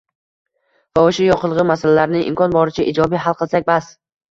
[0.99, 3.95] va o‘sha yoqilg‘i masalalarini imkon boricha ijobiy hal qilsak bas.